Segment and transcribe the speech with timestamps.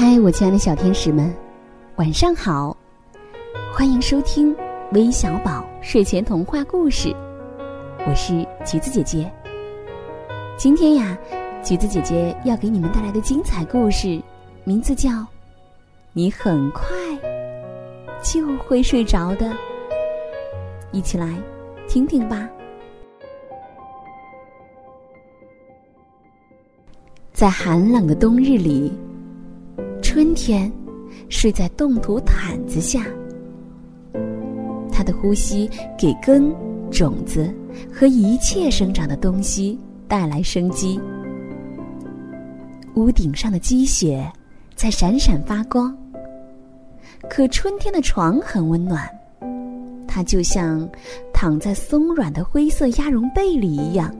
[0.00, 1.30] 嗨，我亲爱的小天使们，
[1.96, 2.74] 晚上好！
[3.70, 4.56] 欢迎收听
[4.92, 7.14] 微小宝睡前童话故事，
[8.08, 8.32] 我是
[8.64, 9.30] 橘子姐姐。
[10.56, 11.18] 今天呀，
[11.62, 14.18] 橘子姐姐要给你们带来的精彩故事，
[14.64, 15.10] 名字叫
[16.14, 16.82] 《你很快
[18.22, 19.50] 就会睡着的》，
[20.92, 21.28] 一起来
[21.86, 22.48] 听听吧。
[27.34, 28.90] 在寒冷的冬日里。
[30.12, 30.68] 春天，
[31.28, 33.06] 睡在冻土毯子下。
[34.90, 36.52] 它的呼吸给根、
[36.90, 37.48] 种子
[37.94, 41.00] 和一切生长的东西带来生机。
[42.96, 44.28] 屋顶上的积雪
[44.74, 45.96] 在闪闪发光。
[47.28, 49.08] 可春天的床很温暖，
[50.08, 50.90] 它就像
[51.32, 54.12] 躺在松软的灰色鸭绒被里一样。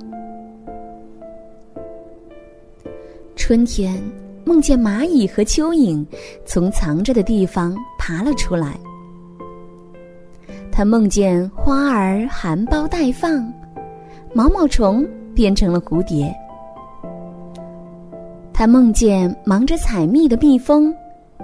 [3.35, 4.01] 春天。
[4.45, 6.05] 梦见蚂蚁和蚯蚓
[6.45, 8.79] 从藏着的地方爬了出来。
[10.73, 13.52] 他梦见花儿含苞待放，
[14.33, 16.35] 毛毛虫变成了蝴蝶。
[18.52, 20.95] 他梦见忙着采蜜的蜜蜂，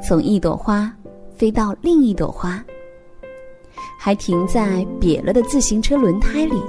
[0.03, 0.91] 从一朵花
[1.35, 2.63] 飞到另一朵花，
[3.99, 6.63] 还停在瘪了的自行车轮胎里。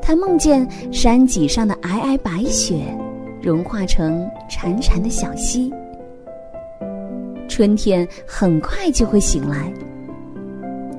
[0.00, 2.84] 他梦见山脊上的皑皑白雪。
[3.44, 5.70] 融化成潺潺的小溪。
[7.46, 9.70] 春天很快就会醒来。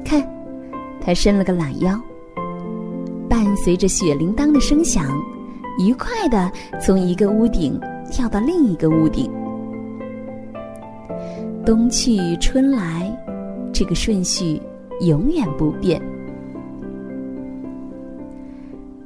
[0.05, 0.23] 看，
[1.01, 1.99] 他伸了个懒腰，
[3.27, 5.09] 伴随着雪铃铛的声响，
[5.79, 9.27] 愉快的从一个屋顶跳到另一个屋顶。
[11.65, 13.11] 冬去春来，
[13.73, 14.61] 这个顺序
[15.01, 15.99] 永远不变。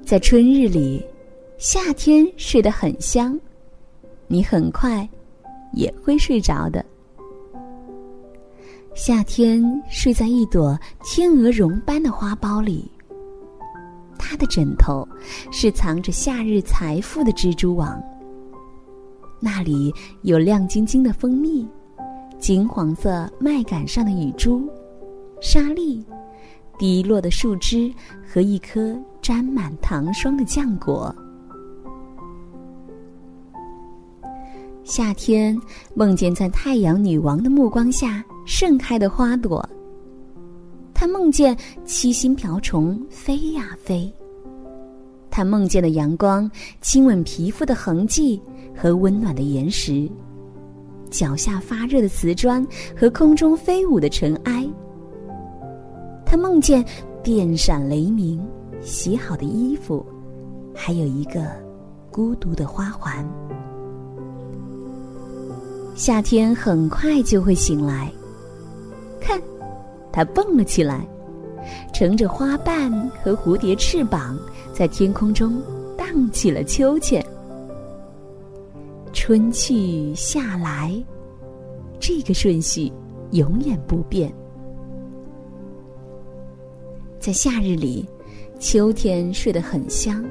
[0.04, 1.06] 在春日里。
[1.60, 3.38] 夏天睡得很香，
[4.28, 5.06] 你很快
[5.74, 6.84] 也会睡着的。
[8.96, 12.90] 夏天睡在一朵天鹅绒般的花苞里，
[14.18, 15.06] 它的枕头
[15.52, 18.02] 是藏着夏日财富的蜘蛛网。
[19.42, 21.68] 那里有亮晶晶的蜂蜜，
[22.40, 24.66] 金黄色麦秆上的雨珠，
[25.42, 26.06] 沙粒，
[26.78, 27.94] 滴落的树枝
[28.26, 31.14] 和一颗沾满糖霜的浆果。
[34.90, 35.56] 夏天
[35.94, 39.64] 梦见在太阳女王的目光下盛开的花朵。
[40.96, 41.56] 他梦见
[41.86, 44.12] 七星瓢虫飞呀飞。
[45.30, 46.50] 他梦见的阳光
[46.82, 48.42] 亲吻皮肤的痕迹
[48.76, 50.10] 和温暖的岩石，
[51.12, 52.66] 脚下发热的瓷砖
[52.98, 54.68] 和空中飞舞的尘埃。
[56.26, 56.84] 他梦见
[57.22, 58.44] 电闪雷鸣、
[58.82, 60.04] 洗好的衣服，
[60.74, 61.46] 还有一个
[62.10, 63.24] 孤独的花环。
[66.00, 68.10] 夏天很快就会醒来，
[69.20, 69.38] 看，
[70.14, 71.06] 它蹦了起来，
[71.94, 72.90] 乘着花瓣
[73.22, 74.40] 和蝴蝶翅膀，
[74.72, 75.62] 在天空中
[75.98, 77.22] 荡起了秋千。
[79.12, 80.90] 春去夏来，
[82.00, 82.90] 这个顺序
[83.32, 84.34] 永远不变。
[87.20, 88.08] 在夏日里，
[88.58, 90.24] 秋天睡得很香，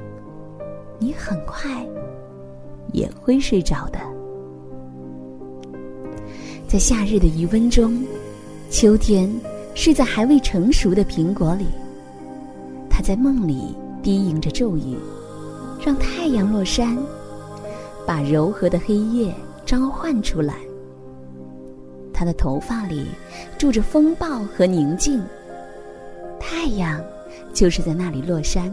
[0.97, 1.87] 你很快
[2.91, 3.99] 也会睡着的。
[6.69, 7.99] 在夏日的余温中，
[8.69, 9.27] 秋天
[9.73, 11.65] 睡在还未成熟的苹果里。
[12.87, 14.95] 他在梦里低吟着咒语，
[15.83, 16.95] 让太阳落山，
[18.05, 19.33] 把柔和的黑夜
[19.65, 20.59] 召唤出来。
[22.13, 23.07] 他的头发里
[23.57, 25.19] 住着风暴和宁静。
[26.39, 27.03] 太阳
[27.51, 28.71] 就是在那里落山。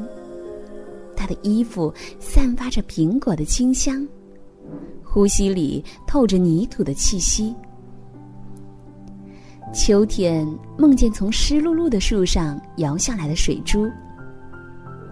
[1.17, 1.91] 他的衣服
[2.21, 4.07] 散发着苹果的清香，
[5.03, 7.55] 呼吸里透着泥土的气息。
[9.73, 10.47] 秋天
[10.79, 13.91] 梦见从湿漉漉的树上摇下来的水珠。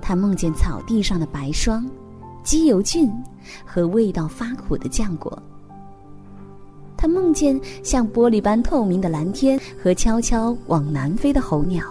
[0.00, 1.88] 他梦见草地上的白霜、
[2.42, 3.10] 鸡油菌
[3.64, 5.42] 和味道发苦的浆果。
[6.96, 11.84] 他梦见像玻璃般透明的蓝天和悄悄往南飞的候鸟。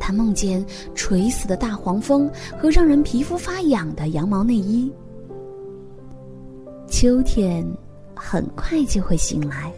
[0.00, 0.64] 他梦见
[0.94, 4.90] 垂死的大黄蜂和让人皮肤发痒的羊毛内衣。
[6.88, 7.66] 秋天
[8.14, 9.72] 很快就会醒来。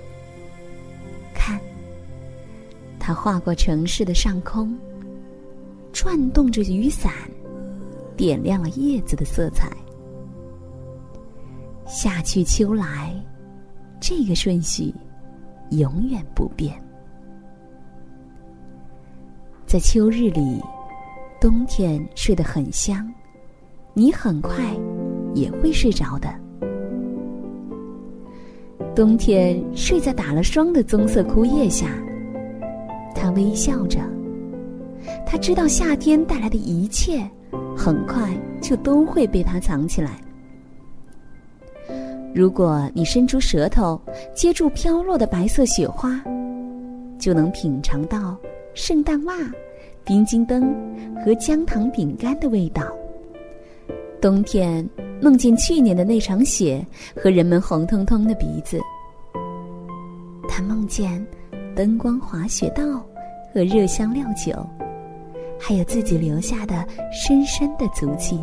[3.08, 4.76] 它划过城市的上空，
[5.94, 7.10] 转动着雨伞，
[8.18, 9.74] 点亮了叶子的色彩。
[11.86, 13.14] 夏去秋来，
[13.98, 14.94] 这个顺序
[15.70, 16.78] 永远不变。
[19.64, 20.60] 在秋日里，
[21.40, 23.10] 冬天睡得很香，
[23.94, 24.62] 你很快
[25.34, 26.28] 也会睡着的。
[28.94, 31.88] 冬天睡在打了霜的棕色枯叶下，
[33.18, 33.98] 他微笑着。
[35.26, 37.28] 他知道夏天带来的一切，
[37.76, 38.30] 很快
[38.62, 40.20] 就都会被他藏起来。
[42.34, 44.00] 如果你伸出舌头
[44.34, 46.22] 接住飘落的白色雪花，
[47.18, 48.36] 就能品尝到
[48.74, 49.34] 圣诞袜、
[50.04, 50.72] 冰晶灯
[51.24, 52.82] 和姜糖饼干的味道。
[54.20, 54.88] 冬天
[55.20, 56.84] 梦见去年的那场雪
[57.16, 58.78] 和人们红彤彤的鼻子，
[60.48, 61.24] 他梦见
[61.74, 63.04] 灯光滑雪道
[63.58, 64.54] 和热香料酒，
[65.58, 68.38] 还有自己留下的深深的足迹。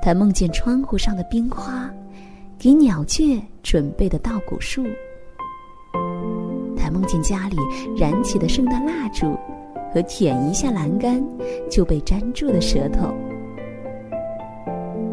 [0.00, 1.92] 他梦见窗户上的冰花，
[2.58, 4.86] 给鸟雀准备的稻谷树。
[6.74, 7.58] 他梦见家里
[7.94, 9.36] 燃起的圣诞蜡烛，
[9.92, 11.22] 和舔一下栏杆
[11.68, 13.14] 就被粘住的舌头。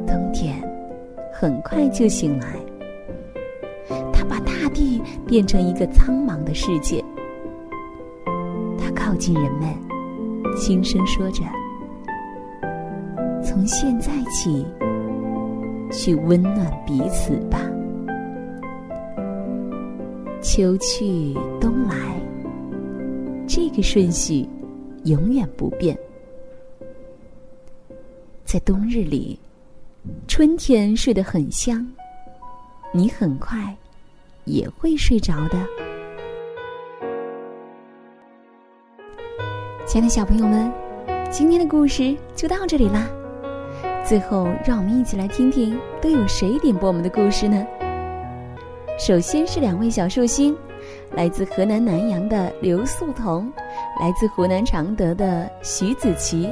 [0.07, 0.55] 冬天
[1.33, 2.55] 很快就醒来，
[4.13, 7.03] 他把大地变成一个苍茫的世界。
[9.09, 9.75] 靠近人们，
[10.55, 11.41] 轻声说着。
[13.43, 14.63] 从现在起，
[15.91, 17.59] 去温暖彼此吧。
[20.43, 22.21] 秋去冬来，
[23.47, 24.47] 这个顺序
[25.05, 25.97] 永远不变。
[28.45, 29.39] 在冬日里，
[30.27, 31.83] 春天睡得很香，
[32.91, 33.75] 你很快
[34.45, 35.88] 也会睡着的。
[39.89, 40.71] 亲爱的小朋友们，
[41.31, 43.09] 今天的故事就到这里啦。
[44.05, 47.65] 最后，让我们一起来听听都有谁点播我们的故事呢？
[48.99, 50.55] 首先是两位小寿星，
[51.13, 53.51] 来自河南南阳的刘素彤，
[53.99, 56.47] 来自湖南常德的徐子琪，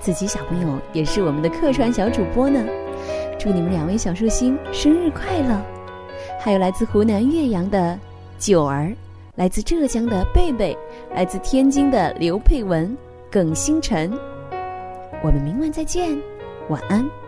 [0.00, 2.58] 子琪小朋友也是我们的客串小主播呢。
[3.38, 5.60] 祝你们两位小寿星生日快乐！
[6.40, 7.98] 还有来自湖南岳阳的
[8.38, 8.90] 九儿，
[9.34, 10.76] 来自浙江的贝贝，
[11.14, 12.94] 来自天津的刘佩文、
[13.30, 14.12] 耿星辰。
[15.24, 16.20] 我们明晚再见。
[16.68, 17.21] 晚安。